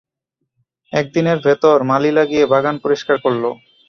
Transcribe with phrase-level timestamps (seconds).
[0.93, 3.43] এক দিনের ভেতর মালী লাগিয়ে বাগান পরিষ্কার করল।